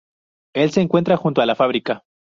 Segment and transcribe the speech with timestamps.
[0.55, 2.01] El se encuentra junto a la fábrica.